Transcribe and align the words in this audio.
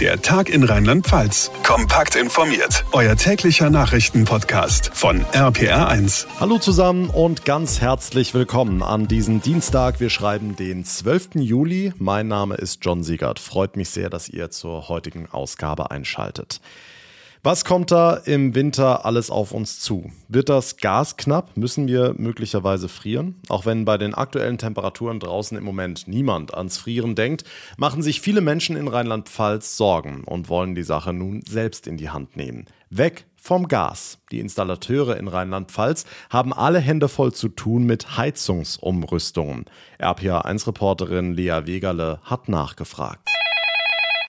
Der 0.00 0.20
Tag 0.20 0.48
in 0.48 0.64
Rheinland-Pfalz. 0.64 1.52
Kompakt 1.62 2.16
informiert. 2.16 2.84
Euer 2.90 3.14
täglicher 3.14 3.70
Nachrichtenpodcast 3.70 4.90
von 4.92 5.24
RPR1. 5.26 6.26
Hallo 6.40 6.58
zusammen 6.58 7.10
und 7.10 7.44
ganz 7.44 7.80
herzlich 7.80 8.34
willkommen 8.34 8.82
an 8.82 9.06
diesem 9.06 9.40
Dienstag. 9.40 10.00
Wir 10.00 10.10
schreiben 10.10 10.56
den 10.56 10.84
12. 10.84 11.36
Juli. 11.36 11.92
Mein 11.96 12.26
Name 12.26 12.56
ist 12.56 12.84
John 12.84 13.04
Siegert. 13.04 13.38
Freut 13.38 13.76
mich 13.76 13.90
sehr, 13.90 14.10
dass 14.10 14.28
ihr 14.28 14.50
zur 14.50 14.88
heutigen 14.88 15.28
Ausgabe 15.30 15.92
einschaltet. 15.92 16.60
Was 17.46 17.66
kommt 17.66 17.90
da 17.90 18.14
im 18.14 18.54
Winter 18.54 19.04
alles 19.04 19.28
auf 19.28 19.52
uns 19.52 19.78
zu? 19.78 20.10
Wird 20.28 20.48
das 20.48 20.78
Gas 20.78 21.18
knapp? 21.18 21.58
Müssen 21.58 21.86
wir 21.86 22.14
möglicherweise 22.16 22.88
frieren? 22.88 23.38
Auch 23.50 23.66
wenn 23.66 23.84
bei 23.84 23.98
den 23.98 24.14
aktuellen 24.14 24.56
Temperaturen 24.56 25.20
draußen 25.20 25.58
im 25.58 25.62
Moment 25.62 26.08
niemand 26.08 26.54
ans 26.54 26.78
Frieren 26.78 27.14
denkt, 27.14 27.44
machen 27.76 28.00
sich 28.00 28.22
viele 28.22 28.40
Menschen 28.40 28.76
in 28.76 28.88
Rheinland-Pfalz 28.88 29.76
Sorgen 29.76 30.24
und 30.24 30.48
wollen 30.48 30.74
die 30.74 30.82
Sache 30.82 31.12
nun 31.12 31.42
selbst 31.46 31.86
in 31.86 31.98
die 31.98 32.08
Hand 32.08 32.34
nehmen. 32.34 32.64
Weg 32.88 33.26
vom 33.36 33.68
Gas. 33.68 34.20
Die 34.30 34.40
Installateure 34.40 35.18
in 35.18 35.28
Rheinland-Pfalz 35.28 36.06
haben 36.30 36.54
alle 36.54 36.78
Hände 36.78 37.08
voll 37.08 37.34
zu 37.34 37.50
tun 37.50 37.84
mit 37.84 38.16
Heizungsumrüstungen. 38.16 39.66
RPA1-Reporterin 40.00 41.34
Lea 41.34 41.60
Wegerle 41.66 42.20
hat 42.24 42.48
nachgefragt. 42.48 43.28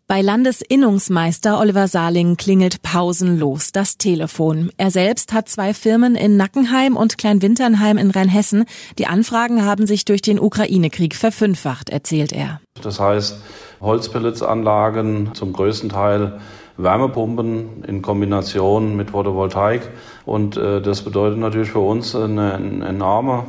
Bei 0.08 0.22
Landesinnungsmeister 0.22 1.60
Oliver 1.60 1.88
Saling 1.88 2.38
klingelt 2.38 2.84
pausenlos 2.84 3.72
das 3.72 3.98
Telefon. 3.98 4.70
Er 4.78 4.92
selbst 4.92 5.34
hat 5.34 5.50
zwei 5.50 5.74
Firmen 5.74 6.14
in 6.14 6.38
Nackenheim 6.38 6.96
und 6.96 7.18
Kleinwinternheim 7.18 7.98
in 7.98 8.12
Rheinhessen. 8.12 8.66
Die 9.00 9.08
Anfragen 9.08 9.66
haben 9.66 9.88
sich 9.88 10.06
durch 10.06 10.22
den 10.22 10.40
Ukraine-Krieg 10.40 11.16
verfünffacht, 11.16 11.90
erzählt 11.90 12.34
er. 12.34 12.62
Das 12.84 13.00
heißt, 13.00 13.42
Holzpelletsanlagen, 13.82 15.34
zum 15.34 15.54
größten 15.54 15.90
Teil 15.90 16.40
Wärmepumpen 16.78 17.84
in 17.86 18.04
Kombination 18.04 18.96
mit 18.96 19.10
Photovoltaik. 19.10 19.90
Und 20.24 20.56
äh, 20.56 20.84
das 20.84 21.02
bedeutet 21.02 21.40
natürlich 21.40 21.72
für 21.72 21.80
uns 21.80 22.16
eine, 22.16 22.54
eine 22.54 22.86
enorme 22.86 23.46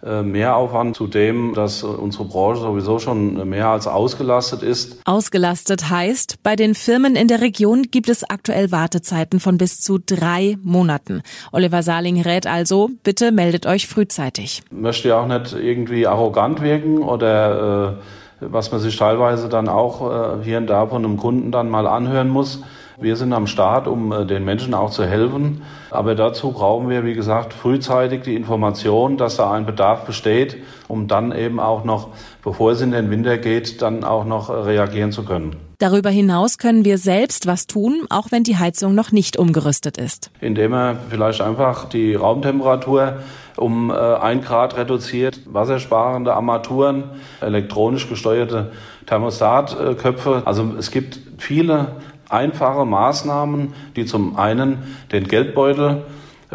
Mehraufwand 0.00 0.96
zu 0.96 1.08
dem, 1.08 1.54
dass 1.54 1.82
unsere 1.82 2.24
Branche 2.24 2.60
sowieso 2.60 3.00
schon 3.00 3.48
mehr 3.48 3.68
als 3.68 3.88
ausgelastet 3.88 4.62
ist. 4.62 5.00
Ausgelastet 5.04 5.90
heißt, 5.90 6.42
bei 6.44 6.54
den 6.54 6.76
Firmen 6.76 7.16
in 7.16 7.26
der 7.26 7.40
Region 7.40 7.82
gibt 7.90 8.08
es 8.08 8.22
aktuell 8.22 8.70
Wartezeiten 8.70 9.40
von 9.40 9.58
bis 9.58 9.80
zu 9.80 9.98
drei 9.98 10.56
Monaten. 10.62 11.22
Oliver 11.50 11.82
Saling 11.82 12.20
rät 12.20 12.46
also, 12.46 12.90
bitte 13.02 13.32
meldet 13.32 13.66
euch 13.66 13.88
frühzeitig. 13.88 14.62
Ich 14.70 14.76
möchte 14.76 15.08
ja 15.08 15.20
auch 15.20 15.26
nicht 15.26 15.52
irgendwie 15.52 16.06
arrogant 16.06 16.60
wirken 16.60 16.98
oder 16.98 17.98
äh, 18.40 18.46
was 18.52 18.70
man 18.70 18.80
sich 18.80 18.96
teilweise 18.96 19.48
dann 19.48 19.68
auch 19.68 20.38
äh, 20.40 20.44
hier 20.44 20.58
und 20.58 20.68
da 20.68 20.86
von 20.86 21.04
einem 21.04 21.16
Kunden 21.16 21.50
dann 21.50 21.68
mal 21.68 21.86
anhören 21.86 22.28
muss. 22.28 22.62
Wir 23.00 23.14
sind 23.14 23.32
am 23.32 23.46
Start, 23.46 23.86
um 23.86 24.10
äh, 24.10 24.26
den 24.26 24.44
Menschen 24.44 24.74
auch 24.74 24.90
zu 24.90 25.06
helfen. 25.06 25.62
Aber 25.92 26.16
dazu 26.16 26.50
brauchen 26.50 26.88
wir, 26.88 27.04
wie 27.04 27.14
gesagt, 27.14 27.52
frühzeitig 27.52 28.22
die 28.22 28.34
Information, 28.34 29.16
dass 29.16 29.36
da 29.36 29.52
ein 29.52 29.66
Bedarf 29.66 30.04
besteht, 30.04 30.56
um 30.88 31.06
dann 31.06 31.30
eben 31.30 31.60
auch 31.60 31.84
noch, 31.84 32.08
bevor 32.42 32.72
es 32.72 32.80
in 32.80 32.90
den 32.90 33.08
Winter 33.08 33.38
geht, 33.38 33.82
dann 33.82 34.02
auch 34.02 34.24
noch 34.24 34.50
reagieren 34.50 35.12
zu 35.12 35.24
können. 35.24 35.54
Darüber 35.78 36.10
hinaus 36.10 36.58
können 36.58 36.84
wir 36.84 36.98
selbst 36.98 37.46
was 37.46 37.68
tun, 37.68 38.02
auch 38.10 38.32
wenn 38.32 38.42
die 38.42 38.56
Heizung 38.56 38.96
noch 38.96 39.12
nicht 39.12 39.36
umgerüstet 39.36 39.96
ist. 39.96 40.32
Indem 40.40 40.72
er 40.72 40.96
vielleicht 41.08 41.40
einfach 41.40 41.84
die 41.88 42.16
Raumtemperatur 42.16 43.18
um 43.56 43.90
äh, 43.90 43.94
ein 43.94 44.40
Grad 44.40 44.76
reduziert, 44.76 45.40
wassersparende 45.46 46.34
Armaturen, 46.34 47.04
elektronisch 47.40 48.08
gesteuerte 48.08 48.72
Thermostatköpfe. 49.06 50.42
Also 50.44 50.74
es 50.78 50.90
gibt 50.90 51.20
viele 51.38 51.92
einfache 52.28 52.84
Maßnahmen, 52.84 53.74
die 53.96 54.06
zum 54.06 54.36
einen 54.36 54.96
den 55.12 55.28
Geldbeutel 55.28 56.04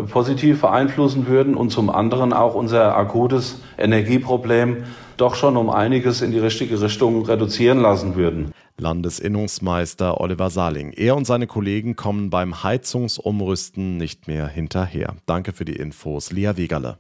positiv 0.09 0.61
beeinflussen 0.61 1.27
würden 1.27 1.55
und 1.55 1.69
zum 1.69 1.89
anderen 1.89 2.33
auch 2.33 2.55
unser 2.55 2.97
akutes 2.97 3.61
Energieproblem 3.77 4.83
doch 5.17 5.35
schon 5.35 5.57
um 5.57 5.69
einiges 5.69 6.21
in 6.21 6.31
die 6.31 6.39
richtige 6.39 6.81
Richtung 6.81 7.25
reduzieren 7.25 7.79
lassen 7.79 8.15
würden. 8.15 8.51
Landesinnungsmeister 8.77 10.19
Oliver 10.19 10.49
Saling. 10.49 10.91
Er 10.93 11.15
und 11.15 11.25
seine 11.25 11.45
Kollegen 11.45 11.95
kommen 11.95 12.31
beim 12.31 12.63
Heizungsumrüsten 12.63 13.97
nicht 13.97 14.27
mehr 14.27 14.47
hinterher. 14.47 15.15
Danke 15.27 15.53
für 15.53 15.65
die 15.65 15.75
Infos, 15.75 16.31
Lia 16.31 16.57
Wegerle. 16.57 16.97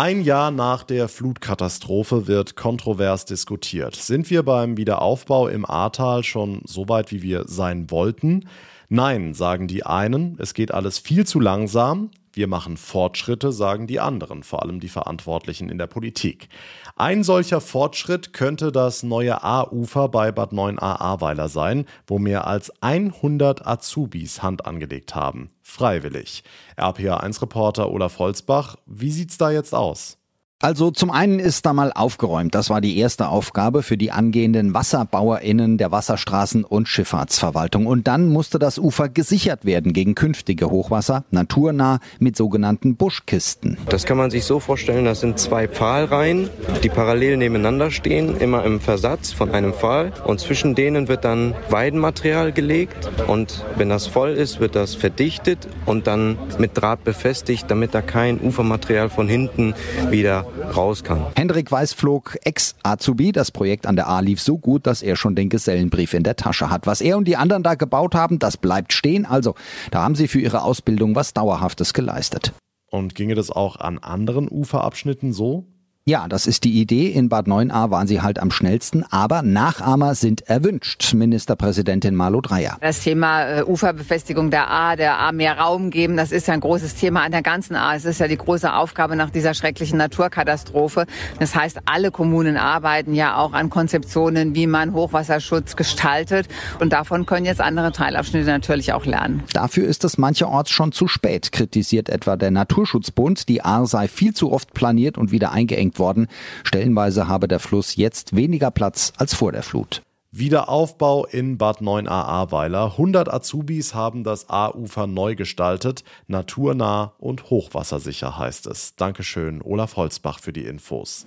Ein 0.00 0.20
Jahr 0.20 0.52
nach 0.52 0.84
der 0.84 1.08
Flutkatastrophe 1.08 2.28
wird 2.28 2.54
kontrovers 2.54 3.24
diskutiert. 3.24 3.96
Sind 3.96 4.30
wir 4.30 4.44
beim 4.44 4.76
Wiederaufbau 4.76 5.48
im 5.48 5.68
Ahrtal 5.68 6.22
schon 6.22 6.60
so 6.66 6.88
weit, 6.88 7.10
wie 7.10 7.20
wir 7.20 7.48
sein 7.48 7.90
wollten? 7.90 8.48
Nein, 8.88 9.34
sagen 9.34 9.66
die 9.66 9.84
einen, 9.84 10.36
es 10.38 10.54
geht 10.54 10.72
alles 10.72 11.00
viel 11.00 11.26
zu 11.26 11.40
langsam. 11.40 12.12
Wir 12.32 12.46
machen 12.46 12.76
Fortschritte, 12.76 13.52
sagen 13.52 13.86
die 13.86 14.00
anderen, 14.00 14.42
vor 14.42 14.62
allem 14.62 14.80
die 14.80 14.88
Verantwortlichen 14.88 15.68
in 15.68 15.78
der 15.78 15.86
Politik. 15.86 16.48
Ein 16.96 17.24
solcher 17.24 17.60
Fortschritt 17.60 18.32
könnte 18.32 18.72
das 18.72 19.02
neue 19.02 19.42
A-Ufer 19.42 20.08
bei 20.08 20.32
Bad 20.32 20.52
9a 20.52 20.78
Ahrweiler 20.78 21.48
sein, 21.48 21.86
wo 22.06 22.18
mehr 22.18 22.46
als 22.46 22.72
100 22.82 23.66
Azubis 23.66 24.42
Hand 24.42 24.66
angelegt 24.66 25.14
haben. 25.14 25.50
Freiwillig. 25.62 26.42
RPA1-Reporter 26.76 27.90
Olaf 27.90 28.18
Holzbach, 28.18 28.76
wie 28.86 29.10
sieht's 29.10 29.38
da 29.38 29.50
jetzt 29.50 29.74
aus? 29.74 30.18
Also 30.60 30.90
zum 30.90 31.12
einen 31.12 31.38
ist 31.38 31.66
da 31.66 31.72
mal 31.72 31.92
aufgeräumt. 31.92 32.52
Das 32.52 32.68
war 32.68 32.80
die 32.80 32.98
erste 32.98 33.28
Aufgabe 33.28 33.84
für 33.84 33.96
die 33.96 34.10
angehenden 34.10 34.74
WasserbauerInnen 34.74 35.78
der 35.78 35.92
Wasserstraßen- 35.92 36.64
und 36.64 36.88
Schifffahrtsverwaltung. 36.88 37.86
Und 37.86 38.08
dann 38.08 38.26
musste 38.26 38.58
das 38.58 38.76
Ufer 38.76 39.08
gesichert 39.08 39.64
werden 39.64 39.92
gegen 39.92 40.16
künftige 40.16 40.68
Hochwasser, 40.68 41.22
naturnah 41.30 42.00
mit 42.18 42.36
sogenannten 42.36 42.96
Buschkisten. 42.96 43.78
Das 43.88 44.04
kann 44.04 44.16
man 44.16 44.32
sich 44.32 44.46
so 44.46 44.58
vorstellen, 44.58 45.04
das 45.04 45.20
sind 45.20 45.38
zwei 45.38 45.68
Pfahlreihen, 45.68 46.50
die 46.82 46.88
parallel 46.88 47.36
nebeneinander 47.36 47.92
stehen, 47.92 48.36
immer 48.36 48.64
im 48.64 48.80
Versatz 48.80 49.32
von 49.32 49.52
einem 49.52 49.72
Pfahl. 49.72 50.12
Und 50.24 50.40
zwischen 50.40 50.74
denen 50.74 51.06
wird 51.06 51.24
dann 51.24 51.54
Weidenmaterial 51.70 52.50
gelegt. 52.50 53.08
Und 53.28 53.64
wenn 53.76 53.90
das 53.90 54.08
voll 54.08 54.30
ist, 54.30 54.58
wird 54.58 54.74
das 54.74 54.96
verdichtet 54.96 55.68
und 55.86 56.08
dann 56.08 56.36
mit 56.58 56.76
Draht 56.76 57.04
befestigt, 57.04 57.66
damit 57.70 57.94
da 57.94 58.02
kein 58.02 58.40
Ufermaterial 58.40 59.08
von 59.08 59.28
hinten 59.28 59.74
wieder 60.10 60.47
raus 60.76 61.04
kann. 61.04 61.26
Hendrik 61.36 61.70
Weißflog, 61.70 62.36
Ex-Azubi, 62.42 63.32
das 63.32 63.50
Projekt 63.50 63.86
an 63.86 63.96
der 63.96 64.08
A 64.08 64.20
lief 64.20 64.40
so 64.40 64.58
gut, 64.58 64.86
dass 64.86 65.02
er 65.02 65.16
schon 65.16 65.34
den 65.34 65.48
Gesellenbrief 65.48 66.14
in 66.14 66.22
der 66.22 66.36
Tasche 66.36 66.70
hat. 66.70 66.86
Was 66.86 67.00
er 67.00 67.16
und 67.16 67.26
die 67.26 67.36
anderen 67.36 67.62
da 67.62 67.74
gebaut 67.74 68.14
haben, 68.14 68.38
das 68.38 68.56
bleibt 68.56 68.92
stehen. 68.92 69.26
Also, 69.26 69.54
da 69.90 70.02
haben 70.02 70.14
sie 70.14 70.28
für 70.28 70.40
ihre 70.40 70.62
Ausbildung 70.62 71.14
was 71.14 71.34
Dauerhaftes 71.34 71.94
geleistet. 71.94 72.52
Und 72.90 73.14
ginge 73.14 73.34
das 73.34 73.50
auch 73.50 73.76
an 73.76 73.98
anderen 73.98 74.48
Uferabschnitten 74.50 75.32
so? 75.32 75.66
Ja, 76.08 76.26
das 76.26 76.46
ist 76.46 76.64
die 76.64 76.80
Idee. 76.80 77.08
In 77.08 77.28
Bad 77.28 77.48
9a 77.48 77.90
waren 77.90 78.06
sie 78.06 78.22
halt 78.22 78.38
am 78.38 78.50
schnellsten, 78.50 79.04
aber 79.10 79.42
Nachahmer 79.42 80.14
sind 80.14 80.40
erwünscht. 80.48 81.12
Ministerpräsidentin 81.12 82.14
Malu 82.14 82.40
Dreyer. 82.40 82.78
Das 82.80 83.00
Thema 83.00 83.44
äh, 83.44 83.62
Uferbefestigung 83.62 84.50
der 84.50 84.70
A, 84.70 84.96
der 84.96 85.18
A 85.18 85.32
mehr 85.32 85.58
Raum 85.58 85.90
geben, 85.90 86.16
das 86.16 86.32
ist 86.32 86.48
ja 86.48 86.54
ein 86.54 86.60
großes 86.60 86.94
Thema 86.94 87.24
an 87.24 87.32
der 87.32 87.42
ganzen 87.42 87.76
A. 87.76 87.94
Es 87.94 88.06
ist 88.06 88.20
ja 88.20 88.26
die 88.26 88.38
große 88.38 88.72
Aufgabe 88.72 89.16
nach 89.16 89.28
dieser 89.28 89.52
schrecklichen 89.52 89.98
Naturkatastrophe. 89.98 91.04
Das 91.40 91.54
heißt, 91.54 91.80
alle 91.84 92.10
Kommunen 92.10 92.56
arbeiten 92.56 93.12
ja 93.12 93.36
auch 93.36 93.52
an 93.52 93.68
Konzeptionen, 93.68 94.54
wie 94.54 94.66
man 94.66 94.94
Hochwasserschutz 94.94 95.76
gestaltet. 95.76 96.48
Und 96.80 96.94
davon 96.94 97.26
können 97.26 97.44
jetzt 97.44 97.60
andere 97.60 97.92
Teilabschnitte 97.92 98.48
natürlich 98.48 98.94
auch 98.94 99.04
lernen. 99.04 99.42
Dafür 99.52 99.86
ist 99.86 100.04
es 100.04 100.16
mancherorts 100.16 100.70
schon 100.70 100.90
zu 100.90 101.06
spät, 101.06 101.52
kritisiert 101.52 102.08
etwa 102.08 102.36
der 102.36 102.50
Naturschutzbund. 102.50 103.50
Die 103.50 103.62
A 103.62 103.84
sei 103.84 104.08
viel 104.08 104.32
zu 104.32 104.50
oft 104.50 104.72
planiert 104.72 105.18
und 105.18 105.32
wieder 105.32 105.52
eingeengt 105.52 105.97
worden. 105.98 106.26
Stellenweise 106.64 107.28
habe 107.28 107.48
der 107.48 107.60
Fluss 107.60 107.96
jetzt 107.96 108.36
weniger 108.36 108.70
Platz 108.70 109.12
als 109.16 109.34
vor 109.34 109.52
der 109.52 109.62
Flut. 109.62 110.02
Wiederaufbau 110.30 111.24
in 111.24 111.56
Bad 111.56 111.80
9a 111.80 112.08
Ahrweiler. 112.08 112.92
100 112.92 113.32
Azubis 113.32 113.94
haben 113.94 114.24
das 114.24 114.50
A-Ufer 114.50 115.06
neu 115.06 115.34
gestaltet. 115.34 116.04
Naturnah 116.26 117.14
und 117.18 117.48
hochwassersicher 117.48 118.36
heißt 118.36 118.66
es. 118.66 118.94
Dankeschön, 118.94 119.62
Olaf 119.62 119.96
Holzbach, 119.96 120.38
für 120.38 120.52
die 120.52 120.66
Infos. 120.66 121.26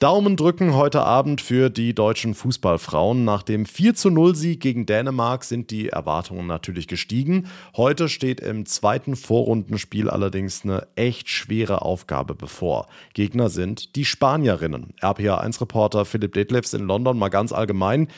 Daumen 0.00 0.38
drücken 0.38 0.74
heute 0.76 1.02
Abend 1.02 1.42
für 1.42 1.68
die 1.68 1.94
deutschen 1.94 2.32
Fußballfrauen. 2.32 3.26
Nach 3.26 3.42
dem 3.42 3.66
4 3.66 3.94
zu 3.94 4.08
0 4.08 4.34
Sieg 4.34 4.60
gegen 4.62 4.86
Dänemark 4.86 5.44
sind 5.44 5.70
die 5.70 5.90
Erwartungen 5.90 6.46
natürlich 6.46 6.88
gestiegen. 6.88 7.48
Heute 7.76 8.08
steht 8.08 8.40
im 8.40 8.64
zweiten 8.64 9.14
Vorrundenspiel 9.14 10.08
allerdings 10.08 10.64
eine 10.64 10.88
echt 10.96 11.28
schwere 11.28 11.82
Aufgabe 11.82 12.34
bevor. 12.34 12.88
Gegner 13.12 13.50
sind 13.50 13.94
die 13.94 14.06
Spanierinnen. 14.06 14.94
RPA1-Reporter 15.02 16.06
Philipp 16.06 16.32
Detlefs 16.32 16.72
in 16.72 16.86
London 16.86 17.18
mal 17.18 17.28
ganz 17.28 17.52
allgemein. 17.52 18.08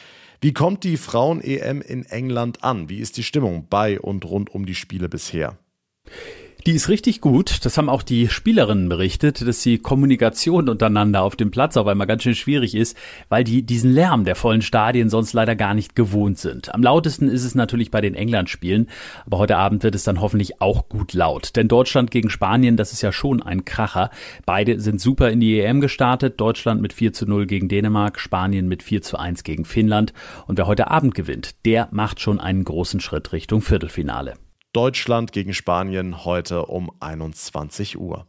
Wie 0.40 0.52
kommt 0.52 0.84
die 0.84 0.96
Frauen-EM 0.96 1.82
in 1.82 2.04
England 2.04 2.62
an? 2.62 2.90
Wie 2.90 3.00
ist 3.00 3.16
die 3.16 3.24
Stimmung 3.24 3.66
bei 3.68 4.00
und 4.00 4.24
rund 4.24 4.54
um 4.54 4.66
die 4.66 4.76
Spiele 4.76 5.08
bisher? 5.08 5.58
Die 6.64 6.76
ist 6.76 6.88
richtig 6.88 7.20
gut. 7.20 7.64
Das 7.64 7.76
haben 7.76 7.88
auch 7.88 8.04
die 8.04 8.28
Spielerinnen 8.28 8.88
berichtet, 8.88 9.44
dass 9.44 9.62
die 9.62 9.78
Kommunikation 9.78 10.68
untereinander 10.68 11.22
auf 11.22 11.34
dem 11.34 11.50
Platz 11.50 11.76
auf 11.76 11.88
einmal 11.88 12.06
ganz 12.06 12.22
schön 12.22 12.36
schwierig 12.36 12.76
ist, 12.76 12.96
weil 13.28 13.42
die 13.42 13.64
diesen 13.64 13.90
Lärm 13.90 14.24
der 14.24 14.36
vollen 14.36 14.62
Stadien 14.62 15.08
sonst 15.08 15.32
leider 15.32 15.56
gar 15.56 15.74
nicht 15.74 15.96
gewohnt 15.96 16.38
sind. 16.38 16.72
Am 16.72 16.84
lautesten 16.84 17.28
ist 17.28 17.42
es 17.42 17.56
natürlich 17.56 17.90
bei 17.90 18.00
den 18.00 18.14
England-Spielen, 18.14 18.88
aber 19.26 19.38
heute 19.38 19.56
Abend 19.56 19.82
wird 19.82 19.96
es 19.96 20.04
dann 20.04 20.20
hoffentlich 20.20 20.60
auch 20.60 20.88
gut 20.88 21.14
laut. 21.14 21.56
Denn 21.56 21.66
Deutschland 21.66 22.12
gegen 22.12 22.30
Spanien, 22.30 22.76
das 22.76 22.92
ist 22.92 23.02
ja 23.02 23.10
schon 23.10 23.42
ein 23.42 23.64
Kracher. 23.64 24.10
Beide 24.46 24.78
sind 24.78 25.00
super 25.00 25.30
in 25.30 25.40
die 25.40 25.58
EM 25.58 25.80
gestartet. 25.80 26.40
Deutschland 26.40 26.80
mit 26.80 26.92
4 26.92 27.12
zu 27.12 27.26
0 27.26 27.48
gegen 27.48 27.68
Dänemark, 27.68 28.20
Spanien 28.20 28.68
mit 28.68 28.84
4 28.84 29.02
zu 29.02 29.18
1 29.18 29.42
gegen 29.42 29.64
Finnland. 29.64 30.12
Und 30.46 30.58
wer 30.58 30.68
heute 30.68 30.92
Abend 30.92 31.16
gewinnt, 31.16 31.56
der 31.64 31.88
macht 31.90 32.20
schon 32.20 32.38
einen 32.38 32.62
großen 32.62 33.00
Schritt 33.00 33.32
Richtung 33.32 33.62
Viertelfinale. 33.62 34.34
Deutschland 34.72 35.32
gegen 35.32 35.52
Spanien 35.52 36.24
heute 36.24 36.64
um 36.64 36.90
21 37.00 37.98
Uhr. 37.98 38.26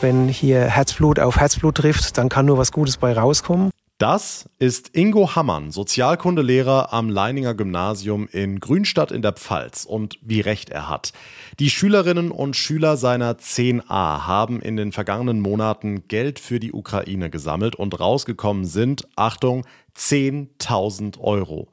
Wenn 0.00 0.28
hier 0.28 0.66
Herzblut 0.66 1.18
auf 1.18 1.38
Herzblut 1.38 1.76
trifft, 1.76 2.16
dann 2.16 2.28
kann 2.28 2.46
nur 2.46 2.58
was 2.58 2.70
Gutes 2.70 2.96
bei 2.96 3.12
rauskommen. 3.12 3.70
Das 3.98 4.50
ist 4.58 4.96
Ingo 4.96 5.36
Hammann, 5.36 5.70
Sozialkundelehrer 5.70 6.92
am 6.92 7.08
Leininger 7.08 7.54
Gymnasium 7.54 8.26
in 8.32 8.58
Grünstadt 8.58 9.12
in 9.12 9.22
der 9.22 9.34
Pfalz. 9.34 9.84
Und 9.84 10.18
wie 10.20 10.40
recht 10.40 10.68
er 10.70 10.88
hat. 10.88 11.12
Die 11.60 11.70
Schülerinnen 11.70 12.32
und 12.32 12.56
Schüler 12.56 12.96
seiner 12.96 13.34
10a 13.34 14.26
haben 14.26 14.60
in 14.60 14.76
den 14.76 14.90
vergangenen 14.90 15.38
Monaten 15.38 16.08
Geld 16.08 16.40
für 16.40 16.58
die 16.58 16.72
Ukraine 16.72 17.30
gesammelt 17.30 17.76
und 17.76 18.00
rausgekommen 18.00 18.64
sind, 18.64 19.06
Achtung, 19.14 19.64
10.000 19.96 21.20
Euro. 21.20 21.68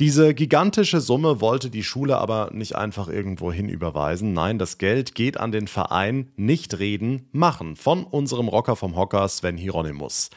Diese 0.00 0.32
gigantische 0.32 1.02
Summe 1.02 1.42
wollte 1.42 1.68
die 1.68 1.84
Schule 1.84 2.16
aber 2.16 2.48
nicht 2.50 2.76
einfach 2.76 3.08
irgendwo 3.08 3.52
hin 3.52 3.68
überweisen. 3.68 4.32
Nein, 4.32 4.58
das 4.58 4.78
Geld 4.78 5.14
geht 5.14 5.38
an 5.38 5.52
den 5.52 5.68
Verein 5.68 6.30
Nicht 6.36 6.78
reden, 6.78 7.28
machen 7.32 7.76
von 7.76 8.04
unserem 8.04 8.48
Rocker 8.48 8.74
vom 8.74 8.96
Hocker 8.96 9.28
Sven 9.28 9.58
Hieronymus. 9.58 10.30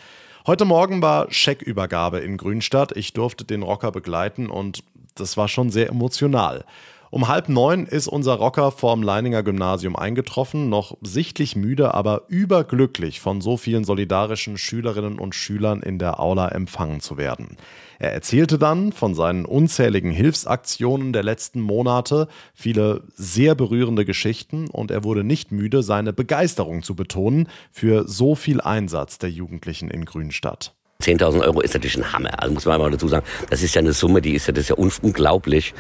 Heute 0.48 0.66
Morgen 0.66 1.04
war 1.04 1.32
Scheckübergabe 1.32 2.18
in 2.18 2.38
Grünstadt. 2.38 2.98
Ich 2.98 3.14
durfte 3.14 3.46
den 3.46 3.62
Rocker 3.62 3.92
begleiten 3.92 4.50
und 4.50 4.84
das 5.14 5.38
war 5.38 5.48
schon 5.48 5.70
sehr 5.70 5.90
emotional. 5.90 6.66
Um 7.14 7.28
halb 7.28 7.50
neun 7.50 7.88
ist 7.88 8.08
unser 8.08 8.36
Rocker 8.36 8.72
vorm 8.72 9.04
Leininger 9.04 9.44
Gymnasium 9.44 9.98
eingetroffen, 9.98 10.70
noch 10.70 10.96
sichtlich 11.02 11.58
müde, 11.58 11.94
aber 11.94 12.24
überglücklich 12.30 13.20
von 13.20 13.42
so 13.42 13.58
vielen 13.58 13.84
solidarischen 13.84 14.58
Schülerinnen 14.58 15.20
und 15.20 15.36
Schülern 15.36 15.82
in 15.82 16.00
der 16.00 16.22
Aula 16.22 16.48
empfangen 16.48 17.02
zu 17.02 17.18
werden. 17.18 17.58
Er 18.00 18.14
erzählte 18.14 18.58
dann 18.58 18.94
von 18.94 19.14
seinen 19.14 19.46
unzähligen 19.46 20.12
Hilfsaktionen 20.12 21.12
der 21.12 21.24
letzten 21.24 21.60
Monate, 21.60 22.30
viele 22.54 23.04
sehr 23.14 23.56
berührende 23.56 24.06
Geschichten 24.06 24.70
und 24.70 24.90
er 24.90 25.04
wurde 25.04 25.26
nicht 25.26 25.52
müde, 25.52 25.84
seine 25.84 26.14
Begeisterung 26.14 26.82
zu 26.82 26.96
betonen 26.96 27.50
für 27.74 28.08
so 28.08 28.36
viel 28.36 28.62
Einsatz 28.62 29.18
der 29.18 29.32
Jugendlichen 29.32 29.92
in 29.92 30.06
Grünstadt. 30.06 30.76
10.000 31.02 31.42
Euro 31.42 31.62
ist 31.62 31.74
natürlich 31.74 31.98
ein 31.98 32.12
Hammer. 32.14 32.42
Also 32.42 32.54
muss 32.54 32.66
man 32.66 32.80
mal 32.80 32.92
dazu 32.92 33.08
sagen, 33.08 33.26
das 33.50 33.62
ist 33.62 33.76
ja 33.76 33.80
eine 33.80 33.94
Summe, 33.94 34.22
die 34.22 34.34
ist 34.34 34.48
ja, 34.48 34.54
das 34.54 34.64
ist 34.64 34.70
ja 34.70 34.76
unglaublich, 34.76 35.74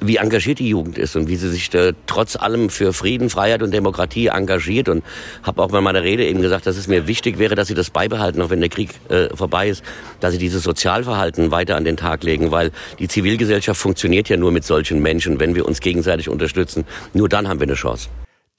wie 0.00 0.16
engagiert 0.16 0.58
die 0.58 0.68
Jugend 0.68 0.98
ist 0.98 1.16
und 1.16 1.28
wie 1.28 1.36
sie 1.36 1.48
sich 1.50 1.72
äh, 1.74 1.92
trotz 2.06 2.36
allem 2.36 2.70
für 2.70 2.92
Frieden, 2.92 3.30
Freiheit 3.30 3.62
und 3.62 3.72
Demokratie 3.72 4.28
engagiert. 4.28 4.88
Und 4.88 5.04
habe 5.42 5.62
auch 5.62 5.70
bei 5.70 5.80
meiner 5.80 6.02
Rede 6.02 6.26
eben 6.26 6.42
gesagt, 6.42 6.66
dass 6.66 6.76
es 6.76 6.88
mir 6.88 7.06
wichtig 7.06 7.38
wäre, 7.38 7.54
dass 7.54 7.68
sie 7.68 7.74
das 7.74 7.90
beibehalten, 7.90 8.42
auch 8.42 8.50
wenn 8.50 8.60
der 8.60 8.70
Krieg 8.70 8.90
äh, 9.08 9.34
vorbei 9.34 9.68
ist, 9.68 9.84
dass 10.20 10.32
sie 10.32 10.38
dieses 10.38 10.62
Sozialverhalten 10.62 11.50
weiter 11.50 11.76
an 11.76 11.84
den 11.84 11.96
Tag 11.96 12.24
legen, 12.24 12.50
weil 12.50 12.70
die 12.98 13.08
Zivilgesellschaft 13.08 13.80
funktioniert 13.80 14.28
ja 14.28 14.36
nur 14.36 14.52
mit 14.52 14.64
solchen 14.64 15.00
Menschen, 15.00 15.40
wenn 15.40 15.54
wir 15.54 15.66
uns 15.66 15.80
gegenseitig 15.80 16.28
unterstützen. 16.28 16.84
Nur 17.12 17.28
dann 17.28 17.48
haben 17.48 17.60
wir 17.60 17.66
eine 17.66 17.74
Chance. 17.74 18.08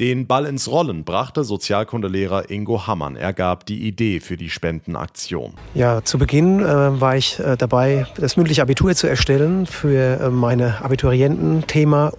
Den 0.01 0.27
Ball 0.27 0.45
ins 0.45 0.69
Rollen 0.69 1.05
brachte 1.05 1.45
Sozialkundelehrer 1.45 2.49
Ingo 2.49 2.85
Hammann. 2.85 3.15
Er 3.15 3.31
gab 3.31 3.65
die 3.65 3.87
Idee 3.87 4.19
für 4.19 4.35
die 4.35 4.49
Spendenaktion. 4.49 5.53
Ja, 5.73 6.03
zu 6.03 6.17
Beginn 6.17 6.59
äh, 6.59 6.99
war 6.99 7.15
ich 7.15 7.39
äh, 7.39 7.55
dabei, 7.55 8.05
das 8.17 8.35
mündliche 8.35 8.61
Abitur 8.61 8.93
zu 8.93 9.07
erstellen 9.07 9.65
für 9.65 10.19
äh, 10.19 10.29
meine 10.29 10.83
Abiturienten. 10.83 11.65
Thema 11.65 12.11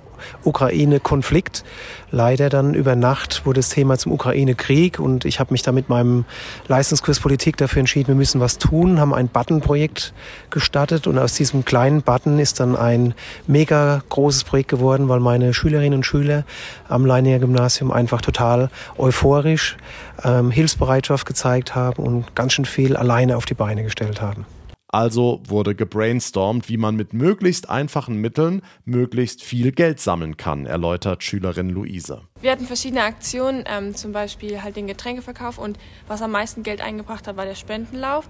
Ukraine-Konflikt. 0.45 1.65
Leider 2.11 2.49
dann 2.49 2.75
über 2.75 2.97
Nacht 2.97 3.45
wurde 3.45 3.59
das 3.59 3.69
Thema 3.69 3.99
zum 3.99 4.13
Ukraine-Krieg 4.13 4.99
und 4.99 5.25
ich 5.25 5.41
habe 5.41 5.53
mich 5.53 5.63
da 5.63 5.73
mit 5.73 5.89
meinem 5.89 6.25
Leistungskurs 6.69 7.21
Politik 7.21 7.57
dafür 7.57 7.81
entschieden, 7.81 8.09
wir 8.09 8.15
müssen 8.15 8.41
was 8.41 8.59
tun, 8.59 9.01
haben 9.01 9.13
ein 9.13 9.29
Button-Projekt 9.29 10.15
gestartet 10.51 11.07
und 11.07 11.19
aus 11.19 11.35
diesem 11.35 11.65
kleinen 11.65 12.03
Button 12.03 12.39
ist 12.39 12.61
dann 12.61 12.77
ein 12.77 13.15
mega 13.47 14.03
großes 14.09 14.45
Projekt 14.45 14.71
geworden, 14.71 15.09
weil 15.09 15.21
meine 15.21 15.53
Schülerinnen 15.53 15.95
und 15.95 16.07
Schüler 16.07 16.45
am 16.89 17.05
Leininger 17.05 17.41
Gymnasium 17.41 17.91
einfach 17.91 18.21
total 18.21 18.71
euphorisch 18.99 19.77
ähm, 20.25 20.51
Hilfsbereitschaft 20.51 21.27
gezeigt 21.27 21.75
haben 21.75 22.03
und 22.03 22.35
ganz 22.35 22.53
schön 22.53 22.65
viel 22.65 22.97
alleine 22.97 23.37
auf 23.37 23.47
die 23.47 23.55
Beine 23.55 23.83
gestellt 23.83 24.21
haben. 24.21 24.47
Also 24.89 25.43
wurde 25.49 25.75
gebrainstormt, 25.75 26.69
wie 26.69 26.77
man 26.77 26.95
mit 26.95 27.13
möglichst 27.13 27.69
einfachen 27.69 28.21
Mitteln 28.21 28.63
möglichst 28.85 29.43
viel 29.43 29.73
Geld 29.73 29.99
sammeln 29.99 30.37
kann, 30.37 30.65
erläutert 30.65 31.25
Schülerin 31.25 31.71
Luise. 31.71 32.23
Wir 32.41 32.53
hatten 32.53 32.67
verschiedene 32.67 33.03
Aktionen, 33.03 33.65
ähm, 33.67 33.97
zum 33.97 34.13
Beispiel 34.13 34.63
halt 34.63 34.77
den 34.77 34.87
Getränkeverkauf 34.87 35.59
und 35.59 35.77
was 36.07 36.23
am 36.23 36.31
meisten 36.31 36.63
Geld 36.63 36.81
eingebracht 36.81 37.27
hat, 37.27 37.37
war 37.37 37.47
der 37.47 37.57
Spendenlauf. 37.57 38.29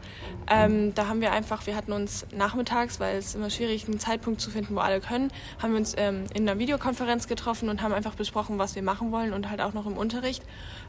Ähm, 0.50 0.94
da 0.94 1.08
haben 1.08 1.20
wir 1.20 1.32
einfach, 1.32 1.66
wir 1.66 1.76
hatten 1.76 1.92
uns 1.92 2.26
nachmittags, 2.34 3.00
weil 3.00 3.18
es 3.18 3.34
immer 3.34 3.50
schwierig 3.50 3.82
ist, 3.82 3.88
einen 3.88 4.00
Zeitpunkt 4.00 4.40
zu 4.40 4.50
finden, 4.50 4.76
wo 4.76 4.80
alle 4.80 5.00
können, 5.00 5.30
haben 5.60 5.72
wir 5.72 5.78
uns 5.78 5.94
ähm, 5.98 6.24
in 6.32 6.48
einer 6.48 6.58
Videokonferenz 6.58 7.28
getroffen 7.28 7.68
und 7.68 7.82
haben 7.82 7.92
einfach 7.92 8.14
besprochen, 8.14 8.58
was 8.58 8.74
wir 8.74 8.82
machen 8.82 9.12
wollen 9.12 9.34
und 9.34 9.50
halt 9.50 9.60
auch 9.60 9.74
noch 9.74 9.86
im 9.86 9.98
Unterricht. 9.98 10.42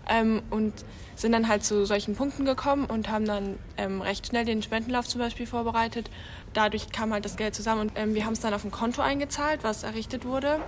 Ähm, 0.09 0.41
und 0.49 0.73
sind 1.15 1.31
dann 1.31 1.47
halt 1.47 1.63
zu 1.63 1.85
solchen 1.85 2.15
Punkten 2.15 2.45
gekommen 2.45 2.85
und 2.85 3.09
haben 3.09 3.25
dann 3.25 3.57
ähm, 3.77 4.01
recht 4.01 4.27
schnell 4.27 4.45
den 4.45 4.61
Spendenlauf 4.61 5.07
zum 5.07 5.19
Beispiel 5.19 5.47
vorbereitet. 5.47 6.09
Dadurch 6.53 6.91
kam 6.91 7.11
halt 7.11 7.25
das 7.25 7.37
Geld 7.37 7.55
zusammen 7.55 7.81
und 7.81 7.91
ähm, 7.95 8.13
wir 8.13 8.25
haben 8.25 8.33
es 8.33 8.39
dann 8.39 8.53
auf 8.53 8.63
ein 8.63 8.71
Konto 8.71 9.01
eingezahlt, 9.01 9.63
was 9.63 9.83
errichtet 9.83 10.25
wurde, 10.25 10.59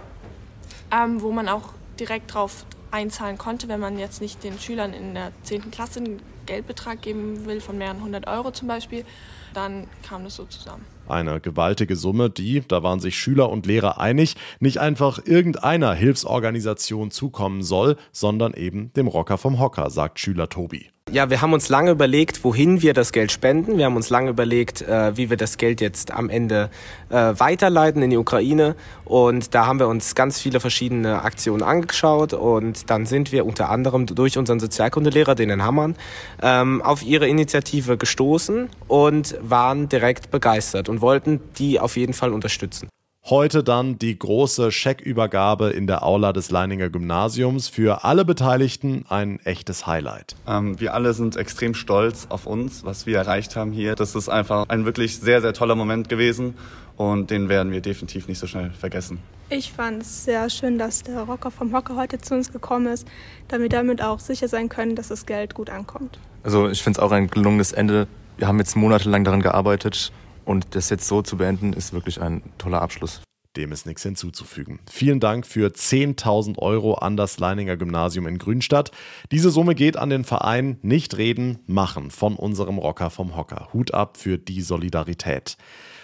ähm, 0.91 1.21
wo 1.21 1.31
man 1.31 1.47
auch 1.47 1.73
direkt 1.99 2.33
drauf 2.33 2.65
einzahlen 2.91 3.37
konnte, 3.37 3.67
wenn 3.67 3.79
man 3.79 3.97
jetzt 3.97 4.21
nicht 4.21 4.43
den 4.43 4.59
Schülern 4.59 4.93
in 4.93 5.13
der 5.13 5.31
10. 5.43 5.71
Klasse 5.71 5.99
einen 5.99 6.21
Geldbetrag 6.45 7.01
geben 7.01 7.45
will 7.45 7.61
von 7.61 7.77
mehreren 7.77 8.01
hundert 8.01 8.27
Euro 8.27 8.51
zum 8.51 8.67
Beispiel, 8.67 9.05
dann 9.53 9.87
kam 10.07 10.23
das 10.23 10.35
so 10.35 10.45
zusammen. 10.45 10.85
Eine 11.07 11.39
gewaltige 11.39 11.95
Summe, 11.95 12.29
die, 12.29 12.61
da 12.67 12.83
waren 12.83 12.99
sich 12.99 13.17
Schüler 13.17 13.49
und 13.49 13.65
Lehrer 13.65 13.99
einig, 13.99 14.35
nicht 14.59 14.77
einfach 14.79 15.19
irgendeiner 15.25 15.93
Hilfsorganisation 15.93 17.11
zukommen 17.11 17.63
soll, 17.63 17.97
sondern 18.11 18.53
eben 18.53 18.93
dem 18.93 19.07
Rocker 19.07 19.37
vom 19.37 19.59
Hocker, 19.59 19.89
sagt 19.89 20.19
Schüler 20.19 20.49
Tobi. 20.49 20.91
Ja, 21.11 21.29
wir 21.31 21.41
haben 21.41 21.53
uns 21.53 21.69
lange 21.69 21.91
überlegt, 21.91 22.43
wohin 22.43 22.81
wir 22.83 22.93
das 22.93 23.11
Geld 23.11 23.31
spenden. 23.31 23.77
Wir 23.77 23.85
haben 23.85 23.95
uns 23.95 24.11
lange 24.11 24.29
überlegt, 24.29 24.81
äh, 24.81 25.17
wie 25.17 25.29
wir 25.31 25.37
das 25.37 25.57
Geld 25.57 25.81
jetzt 25.81 26.11
am 26.11 26.29
Ende 26.29 26.69
äh, 27.09 27.15
weiterleiten 27.15 28.03
in 28.03 28.11
die 28.11 28.17
Ukraine. 28.17 28.75
Und 29.05 29.55
da 29.55 29.65
haben 29.65 29.79
wir 29.79 29.87
uns 29.87 30.13
ganz 30.13 30.39
viele 30.39 30.59
verschiedene 30.59 31.23
Aktionen 31.23 31.63
angeschaut. 31.63 32.33
Und 32.33 32.91
dann 32.91 33.07
sind 33.07 33.31
wir 33.31 33.45
unter 33.45 33.69
anderem 33.69 34.05
durch 34.05 34.37
unseren 34.37 34.59
Sozialkundelehrer, 34.59 35.33
den 35.33 35.63
Hammann, 35.63 35.95
ähm, 36.43 36.81
auf 36.83 37.01
ihre 37.01 37.27
Initiative 37.27 37.97
gestoßen 37.97 38.69
und 38.87 39.35
waren 39.41 39.89
direkt 39.89 40.29
begeistert 40.29 40.89
und 40.89 41.01
wollten 41.01 41.39
die 41.57 41.79
auf 41.79 41.97
jeden 41.97 42.13
Fall 42.13 42.33
unterstützen. 42.33 42.87
Heute 43.29 43.63
dann 43.63 43.99
die 43.99 44.17
große 44.17 44.71
Scheckübergabe 44.71 45.69
in 45.69 45.85
der 45.85 46.01
Aula 46.01 46.33
des 46.33 46.49
Leininger 46.49 46.89
Gymnasiums. 46.89 47.67
Für 47.67 48.03
alle 48.03 48.25
Beteiligten 48.25 49.05
ein 49.07 49.39
echtes 49.43 49.85
Highlight. 49.85 50.35
Ähm, 50.47 50.79
wir 50.79 50.95
alle 50.95 51.13
sind 51.13 51.37
extrem 51.37 51.75
stolz 51.75 52.25
auf 52.29 52.47
uns, 52.47 52.83
was 52.85 53.05
wir 53.05 53.17
erreicht 53.19 53.55
haben 53.55 53.71
hier. 53.71 53.93
Das 53.93 54.15
ist 54.15 54.29
einfach 54.29 54.67
ein 54.69 54.83
wirklich 54.85 55.19
sehr, 55.19 55.41
sehr 55.41 55.53
toller 55.53 55.75
Moment 55.75 56.09
gewesen 56.09 56.55
und 56.97 57.29
den 57.29 57.49
werden 57.49 57.71
wir 57.71 57.81
definitiv 57.81 58.27
nicht 58.27 58.39
so 58.39 58.47
schnell 58.47 58.71
vergessen. 58.71 59.19
Ich 59.51 59.73
fand 59.73 60.01
es 60.01 60.25
sehr 60.25 60.49
schön, 60.49 60.79
dass 60.79 61.03
der 61.03 61.21
Rocker 61.21 61.51
vom 61.51 61.71
Hocker 61.71 61.95
heute 61.97 62.17
zu 62.17 62.33
uns 62.33 62.51
gekommen 62.51 62.87
ist, 62.87 63.07
damit 63.47 63.71
wir 63.71 63.77
damit 63.77 64.01
auch 64.01 64.19
sicher 64.19 64.47
sein 64.47 64.69
können, 64.69 64.95
dass 64.95 65.09
das 65.09 65.27
Geld 65.27 65.53
gut 65.53 65.69
ankommt. 65.69 66.17
Also 66.41 66.67
ich 66.67 66.81
finde 66.81 66.99
es 66.99 67.03
auch 67.03 67.11
ein 67.11 67.27
gelungenes 67.27 67.73
Ende. 67.73 68.07
Wir 68.37 68.47
haben 68.47 68.57
jetzt 68.57 68.75
monatelang 68.75 69.23
daran 69.23 69.43
gearbeitet 69.43 70.11
und 70.49 70.73
das 70.73 70.89
jetzt 70.89 71.07
so 71.07 71.21
zu 71.21 71.37
beenden, 71.37 71.73
ist 71.73 71.93
wirklich 71.93 72.19
ein 72.19 72.41
toller 72.57 72.81
Abschluss. 72.81 73.21
Dem 73.59 73.73
ist 73.73 73.85
nichts 73.85 74.03
hinzuzufügen. 74.03 74.79
Vielen 74.89 75.19
Dank 75.19 75.45
für 75.45 75.67
10.000 75.67 76.59
Euro 76.59 76.93
an 76.93 77.17
das 77.17 77.39
Leininger 77.39 77.75
Gymnasium 77.75 78.25
in 78.25 78.37
Grünstadt. 78.37 78.91
Diese 79.33 79.49
Summe 79.49 79.75
geht 79.75 79.97
an 79.97 80.09
den 80.09 80.23
Verein 80.23 80.77
Nicht 80.81 81.17
reden, 81.17 81.59
machen 81.67 82.09
von 82.09 82.37
unserem 82.37 82.77
Rocker 82.77 83.09
vom 83.09 83.35
Hocker. 83.35 83.67
Hut 83.73 83.93
ab 83.93 84.15
für 84.15 84.37
die 84.37 84.61
Solidarität. 84.61 85.57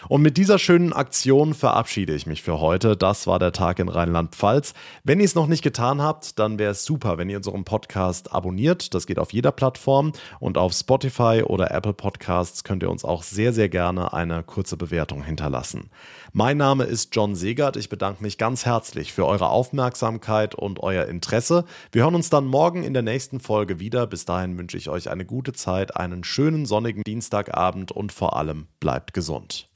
Und 0.07 0.21
mit 0.21 0.37
dieser 0.37 0.59
schönen 0.59 0.93
Aktion 0.93 1.53
verabschiede 1.53 2.13
ich 2.13 2.27
mich 2.27 2.43
für 2.43 2.59
heute. 2.59 2.95
Das 2.95 3.25
war 3.25 3.39
der 3.39 3.51
Tag 3.51 3.79
in 3.79 3.89
Rheinland-Pfalz. 3.89 4.73
Wenn 5.03 5.19
ihr 5.19 5.25
es 5.25 5.33
noch 5.33 5.47
nicht 5.47 5.63
getan 5.63 6.01
habt, 6.01 6.37
dann 6.37 6.59
wäre 6.59 6.71
es 6.71 6.85
super, 6.85 7.17
wenn 7.17 7.29
ihr 7.29 7.37
unseren 7.37 7.63
Podcast 7.63 8.31
abonniert. 8.31 8.93
Das 8.93 9.07
geht 9.07 9.17
auf 9.17 9.33
jeder 9.33 9.51
Plattform 9.51 10.11
und 10.39 10.57
auf 10.59 10.73
Spotify 10.73 11.41
oder 11.43 11.71
Apple 11.71 11.93
Podcasts 11.93 12.63
könnt 12.63 12.83
ihr 12.83 12.91
uns 12.91 13.03
auch 13.03 13.23
sehr, 13.23 13.51
sehr 13.51 13.69
gerne 13.69 14.13
eine 14.13 14.43
kurze 14.43 14.77
Bewertung 14.77 15.23
hinterlassen. 15.23 15.89
Mein 16.33 16.57
Name 16.57 16.83
ist 16.83 17.15
John 17.15 17.33
Segert. 17.45 17.77
Ich 17.77 17.89
bedanke 17.89 18.23
mich 18.23 18.39
ganz 18.39 18.65
herzlich 18.65 19.13
für 19.13 19.27
eure 19.27 19.49
Aufmerksamkeit 19.49 20.55
und 20.55 20.79
euer 20.79 21.05
Interesse. 21.05 21.65
Wir 21.91 22.01
hören 22.01 22.15
uns 22.15 22.31
dann 22.31 22.47
morgen 22.47 22.81
in 22.81 22.93
der 22.93 23.03
nächsten 23.03 23.39
Folge 23.39 23.79
wieder. 23.79 24.07
Bis 24.07 24.25
dahin 24.25 24.57
wünsche 24.57 24.77
ich 24.77 24.89
euch 24.89 25.11
eine 25.11 25.25
gute 25.25 25.53
Zeit, 25.53 25.95
einen 25.95 26.23
schönen 26.23 26.65
sonnigen 26.65 27.03
Dienstagabend 27.03 27.91
und 27.91 28.11
vor 28.11 28.35
allem 28.35 28.65
bleibt 28.79 29.13
gesund. 29.13 29.69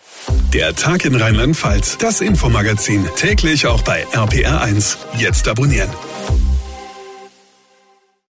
Der 0.51 0.73
Tag 0.73 1.05
in 1.05 1.13
Rheinland-Pfalz, 1.13 1.99
das 1.99 2.21
Infomagazin, 2.21 3.07
täglich 3.15 3.67
auch 3.67 3.83
bei 3.83 4.03
RPR1. 4.07 4.97
Jetzt 5.19 5.47
abonnieren. 5.47 5.89